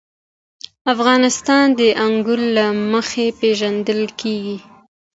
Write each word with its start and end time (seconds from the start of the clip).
افغانستان 0.93 1.65
د 1.79 1.81
انګور 2.05 2.39
له 2.55 2.65
مخې 2.91 3.25
پېژندل 3.39 4.01
کېږي. 4.19 4.57